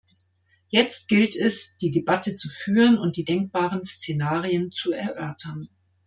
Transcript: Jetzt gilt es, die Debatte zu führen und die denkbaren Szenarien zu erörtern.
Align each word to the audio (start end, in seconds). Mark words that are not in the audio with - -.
Jetzt 0.69 1.09
gilt 1.09 1.35
es, 1.35 1.77
die 1.77 1.91
Debatte 1.91 2.33
zu 2.35 2.49
führen 2.49 2.97
und 2.97 3.17
die 3.17 3.23
denkbaren 3.23 3.85
Szenarien 3.85 4.71
zu 4.71 4.91
erörtern. 4.91 5.69